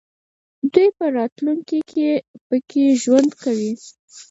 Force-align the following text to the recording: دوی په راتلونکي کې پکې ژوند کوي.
دوی 0.73 0.87
په 0.97 1.05
راتلونکي 1.17 1.79
کې 1.91 2.09
پکې 2.47 2.83
ژوند 3.03 3.29
کوي. 3.43 3.73